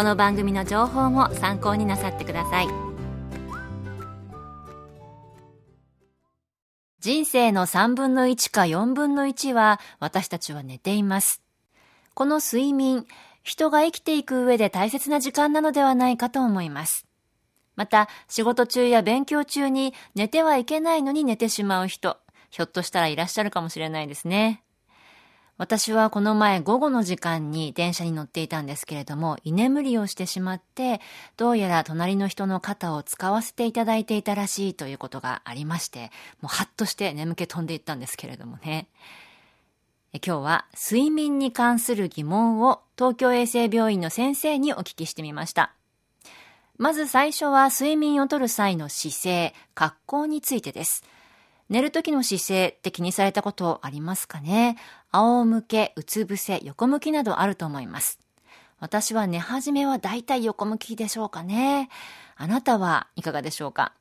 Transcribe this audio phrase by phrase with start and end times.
[0.00, 2.68] この番組の情報も参考になさってください。
[7.00, 11.42] 人生の3分の1か4分の1は私たちは寝ています。
[12.14, 13.04] この睡眠
[13.42, 17.04] 人が生きていく上で大切な時間なのではないかと思います。
[17.76, 22.16] また仕事中や勉強中に寝てはいけないのに寝てしまう人
[22.48, 24.62] ひょっとしたらいらっしゃるかもしれないですね。
[25.60, 31.02] 私はこの前午後の時間に電車に乗っていたんですけれども、居眠りをしてしまって、
[31.36, 38.88] どうやら隣の人の肩を使わせていただいていたらしいということがありまして、もうハッとして眠気飛んでいったんですけれどもね。
[40.14, 45.74] 今日は睡眠に関する疑問を東京衛生病院の先生にお聞きしてみました。
[46.78, 51.04] まず最初は睡眠をとる際の姿勢、格好についてです。
[51.68, 54.76] 寝る時の姿勢って気にされたことありますかね？
[55.12, 58.20] 仰向け、うつ伏せ、横向きなどあると思います。
[58.78, 61.88] 私は寝始めはだいたい横向きでしょうかね。
[62.36, 63.92] あなたはいかがでしょうか？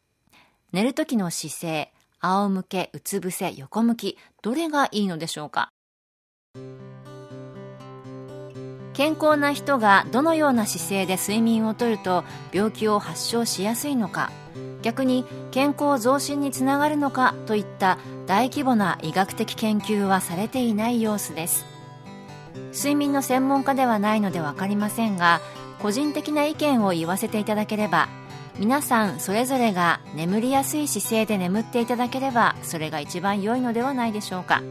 [0.71, 5.69] 寝る時の姿勢、仰向け、うつ伏せ、横向き、どれがいいのでしょうか？
[8.93, 14.29] 健康な人がどのような姿勢で睡眠をとると病気を発症しやすいのか？
[14.81, 17.97] 逆に健康増進につながるのかといった
[18.27, 21.65] 大規模な医学的研究はされていない様子です。
[22.73, 25.41] 睡眠の専門家ではないので分かりませんが
[25.79, 28.09] 個人的な意見を言わせていただければ
[28.57, 34.61] 皆さんそれぞれが眠りやすい姿勢で眠っていただければそれが一番良いのではないでしょうか。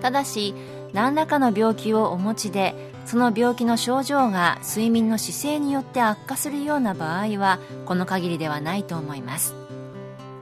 [0.00, 0.54] ただし
[0.92, 2.74] 何らかの病気をお持ちで
[3.06, 9.54] その病気の症状が睡眠の姿勢によって悪化するような場合はこの限りではないと思います。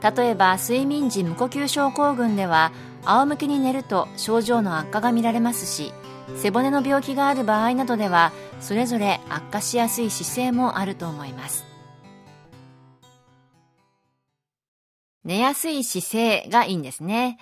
[0.01, 2.71] 例えば睡眠時無呼吸症候群では
[3.03, 5.91] 仰向けに寝ると症状の悪化が見られますし
[6.35, 11.65] 背骨の病気がある場合などではそれぞれ悪化しやすい姿勢もあると思います。
[15.23, 17.37] 寝やすい姿勢がいいんですね。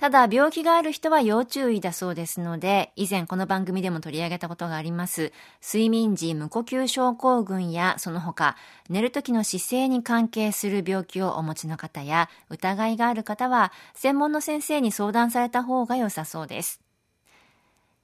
[0.00, 5.30] ただ、病気がある人は要注意だそうですので、以前この番組でも取り上げたことがあります、
[5.62, 8.56] 睡眠時無呼吸症候群やその他、
[8.88, 16.80] 寝る時の姿勢に関係する病気をお持ちの方や、疑いがある方は、専門の先生に相談された方が良さそうです。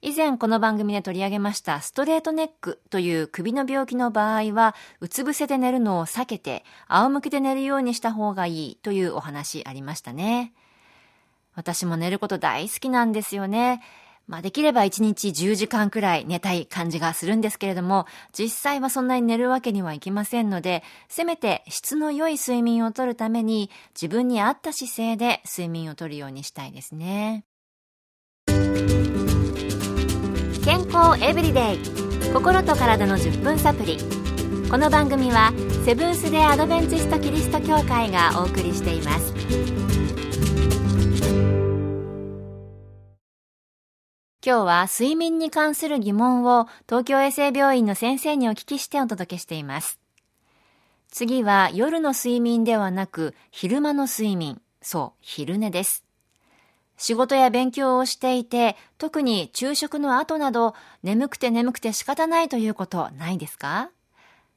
[0.03, 10.53] 以前この番組で取り上げましたストレートネックという首の病気の場合は、うつ伏せで寝るのを避けて、仰向けで寝るようにした方がいいというお話ありましたね。
[11.57, 13.81] 私も寝ること大好きなんですよね。
[14.27, 18.05] まあ、できれば1日10時間くらい寝たい感じがするんですけれども、
[18.37, 27.45] 実際はそんなに寝るわけにはいきませんので、せめて質の良い睡眠をとるために、自分に合った姿勢で睡眠をとるようにしたいですね。
[30.63, 33.97] 健康エブリデイ心と体の10分サプリ
[34.69, 35.53] この番組は
[35.85, 39.96] セブンス・デ・アドベンチスト・キリスト教会がお送りしています
[44.45, 49.99] 今日は睡眠に関する疑問を東京衛生病院の先生にお聞きしてお届けしています。
[51.09, 54.61] 次は夜の睡眠ではなく昼間の睡眠。
[54.81, 56.05] そう、昼寝です。
[56.97, 63.89] 仕事や勉強をしていて、特に昼食の後など眠くて眠くて仕方ないということないですか？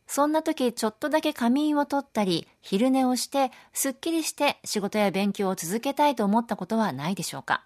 [0.07, 7.65] そんな時ちょっとだけ仮眠をとったり、昼寝をして、すっきりして仕事や勉強を続けたいと思ったことはないでしょうか？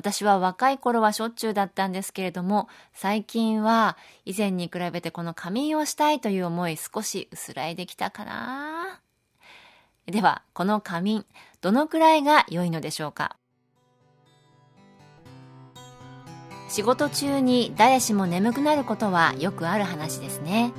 [0.00, 8.98] 私は若い頃はしょっちゅうだったんですけれども、最近は以前に比べてこの仮眠をしたいという思い少し薄らいできたかな
[10.06, 11.26] では、この仮眠、
[11.60, 13.36] どのくらいが良いのでしょうか？
[16.70, 20.72] 仕事中に誰しも眠くなることはよくある話ですね。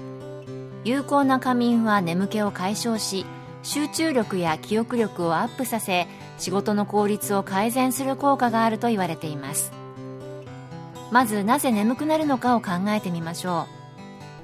[0.83, 3.27] 有効な仮眠は眠気を解消し
[3.61, 6.07] 集中力や記憶力をアップさせ
[6.41, 9.71] 仕事の効率を改善する効果があると言われています。
[11.11, 13.67] まずなぜ眠くなるのかを考えてみましょ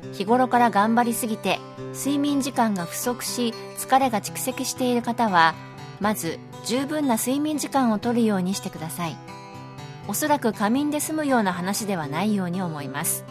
[0.04, 0.14] う。
[0.14, 1.60] 日頃から頑張りすぎて
[1.96, 5.56] 睡眠時間が不足し疲れが蓄積している方は
[6.00, 9.18] まず十分な睡眠時間をとるようにしてください。
[10.08, 13.26] おそらく仮眠で済むような話ではないように思います。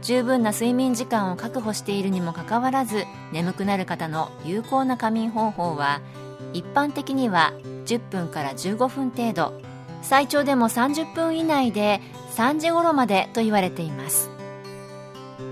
[0.00, 6.00] 十分な睡眠時間を確保しているにもかかわらず眠くなる方の有効な仮眠方法は
[6.52, 7.52] 一般的には
[7.86, 9.52] 10分から15分程度。
[10.02, 12.00] 最長でも30分以内で
[12.36, 14.30] 3時頃までと言われています。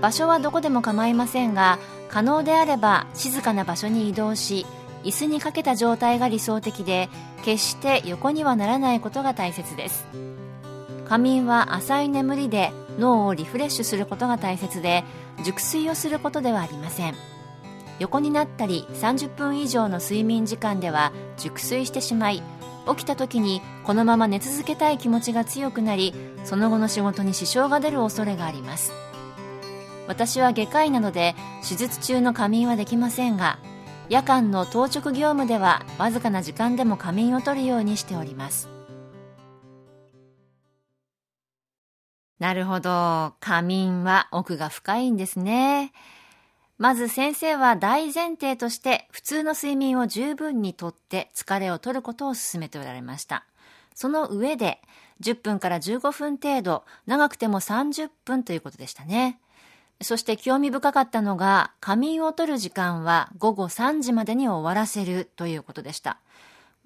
[0.01, 1.79] 場所はどこでも構いませんが
[2.09, 4.65] 可能であれば静かな場所に移動し
[5.03, 7.09] 椅子にかけた状態が理想的で
[7.43, 10.05] 決して横にはならないことが大切です。
[11.07, 15.03] 仮眠は浅い眠りで脳をリフレッシュすることが大切で
[15.43, 17.15] 熟睡をすることではありません。
[17.99, 22.43] 横になったり30分以上の睡眠時間では熟睡してしまい
[22.87, 26.13] 起きた時にこのまま寝続けたい気持ちが強くなり
[26.43, 28.93] その後の仕事に支障が出る恐れがあります。
[30.07, 31.35] 私は外科医なので
[31.67, 33.59] 手術中の仮眠はできませんが
[34.09, 38.69] 夜間の当直業務ではわずかな時間でも仮眠を取るようにしております。
[42.39, 43.33] なるほど。
[43.39, 45.91] 仮眠は奥が深いんですね。
[46.77, 53.45] まず先生は大前提として普通の睡眠を十分にとって疲れをとることを勧めておられました。
[53.95, 54.79] その上で
[55.21, 59.39] 10分から15分程度、長くても30分ということでしたね。
[60.01, 66.19] そして興味深かったのが仮眠をとる時間は午後3時までに終わらせるということでした。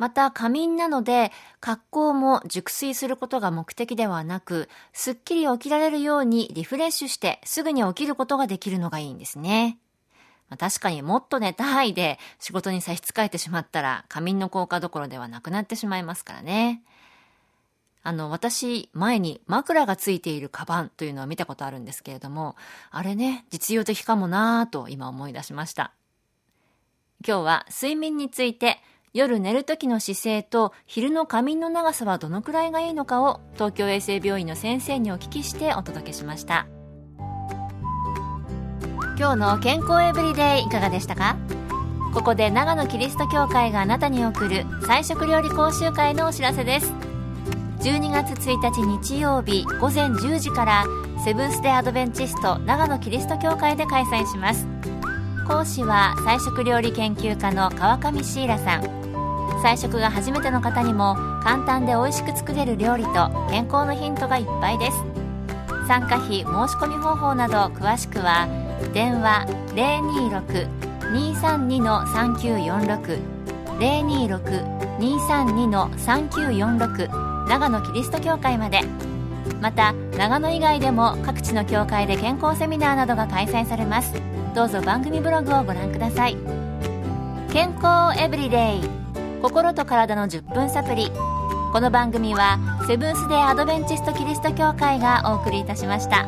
[0.02, 9.78] また仮眠なので格好も熟睡することが目的ではなく、すっきり起きられるようにリフレッシュしてすぐに起きることができるのがいいんですね。
[10.50, 16.82] まあ、確かにもっと寝たいで仕事に差し支えてしまったら仮眠の効果どころではなくなってしまいますからね。
[18.02, 22.56] あの、私、前に枕がついているカバンというのを見たことあるんですけれども、
[22.90, 25.94] あれね、実用的かもなぁと今思い出しました。
[27.24, 28.80] 今日は睡眠について、
[29.14, 36.66] 夜寝る時の姿勢と昼の仮眠の長さはどのくらいがいいのかを東京衛生病院の先生にお聞きしてお届けしました。
[39.18, 41.36] 今日の健康エブリデイいかがでしたか？
[42.14, 46.94] ここで長野キリスト教会があなたに送る菜食料理講習会のお知らせです。
[47.82, 50.86] 12月1日日曜日午前10時から
[51.26, 54.66] セブンス・デ・アドベンチスト長野キリスト教会で開催します。
[55.48, 58.84] 講師は菜食料理研究家の川上シーラさん。
[59.62, 64.98] 菜食が初めての方にも簡単で美味しく作れる料理と健康のヒントがいっぱいです。
[65.88, 66.48] 参加費申し
[66.78, 68.48] 込み方法など詳しくは
[68.94, 69.46] 電話
[71.06, 73.20] 026-232-3946
[75.00, 78.82] 026-232-3946長野キリスト教会まで。
[79.60, 84.14] また長野以外でも各地の教会で健康セミナーなどが開催されます。
[84.54, 86.36] どうぞ番組ブログをご覧ください。
[87.54, 89.02] 健康エブリデイ。
[89.42, 91.10] 心と体の10分サプリ
[91.74, 96.28] この番組はセブンス・デー・アドベンチスト・キリスト教会がお送りいたしました。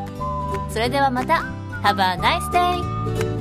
[0.70, 1.44] それではまた。
[1.84, 3.33] Have a nice day!